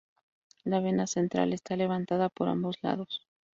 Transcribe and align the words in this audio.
La 0.63 0.79
vena 0.79 1.05
central 1.05 1.53
está 1.53 1.75
levantada 1.75 2.29
por 2.29 2.49
ambos 2.49 2.77
lados. 2.81 3.27